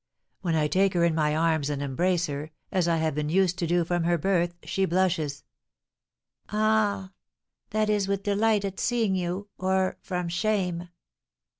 When 0.41 0.55
I 0.55 0.65
take 0.67 0.95
her 0.95 1.03
in 1.05 1.13
my 1.13 1.35
arms 1.35 1.69
and 1.69 1.79
embrace 1.79 2.25
her, 2.25 2.49
as 2.71 2.87
I 2.87 2.97
have 2.97 3.13
been 3.13 3.29
used 3.29 3.59
to 3.59 3.67
do 3.67 3.85
from 3.85 4.03
her 4.03 4.17
birth, 4.17 4.55
she 4.63 4.85
blushes." 4.85 5.43
"Ah, 6.49 7.11
that 7.69 7.87
is 7.87 8.07
with 8.07 8.23
delight 8.23 8.65
at 8.65 8.79
seeing 8.79 9.13
you, 9.15 9.49
or 9.59 9.97
from 10.01 10.27
shame." 10.27 10.89